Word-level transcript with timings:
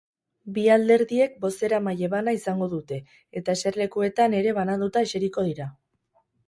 Bi 0.53 0.61
alderdiek 0.75 1.35
bozeramaile 1.43 2.09
bana 2.15 2.35
izango 2.39 2.71
dute, 2.73 2.99
eta 3.43 3.59
eserlekuetan 3.61 4.39
ere 4.43 4.59
bananduta 4.61 5.07
eseriko 5.11 5.51
dira. 5.53 5.75